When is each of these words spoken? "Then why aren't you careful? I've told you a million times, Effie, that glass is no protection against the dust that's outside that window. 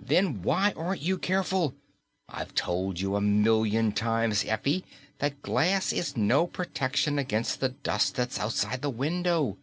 "Then 0.00 0.42
why 0.42 0.72
aren't 0.72 1.00
you 1.02 1.16
careful? 1.16 1.76
I've 2.28 2.56
told 2.56 2.98
you 2.98 3.14
a 3.14 3.20
million 3.20 3.92
times, 3.92 4.44
Effie, 4.44 4.84
that 5.20 5.42
glass 5.42 5.92
is 5.92 6.16
no 6.16 6.48
protection 6.48 7.20
against 7.20 7.60
the 7.60 7.68
dust 7.68 8.16
that's 8.16 8.40
outside 8.40 8.82
that 8.82 8.90
window. 8.90 9.56